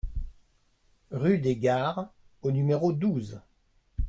Rue 1.11 1.37
des 1.37 1.57
Gards 1.57 2.11
au 2.41 2.49
numéro 2.49 2.91
douze 2.91 3.39